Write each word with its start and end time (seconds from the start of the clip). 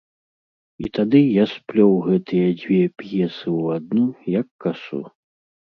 І 0.83 0.89
тады 0.97 1.21
я 1.21 1.45
сплёў 1.55 1.93
гэтыя 2.09 2.47
дзве 2.63 2.81
п'есы 3.03 3.39
ў 3.39 3.63
адну, 3.79 4.07
як 4.41 4.47
касу. 4.67 5.01